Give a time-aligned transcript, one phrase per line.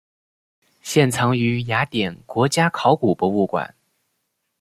[0.81, 3.75] 现藏于雅典国家考古博物馆。